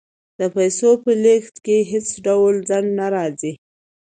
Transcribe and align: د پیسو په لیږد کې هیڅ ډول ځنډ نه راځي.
د 0.39 0.41
پیسو 0.55 0.89
په 1.03 1.11
لیږد 1.23 1.55
کې 1.65 1.77
هیڅ 1.91 2.07
ډول 2.25 2.53
ځنډ 2.69 2.89
نه 2.99 3.07
راځي. 3.15 3.53